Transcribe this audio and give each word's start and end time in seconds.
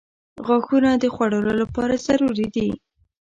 •غاښونه 0.45 0.89
د 0.97 1.05
خوړلو 1.13 1.53
لپاره 1.61 1.93
ضروري 2.05 2.47
دي. 2.55 2.67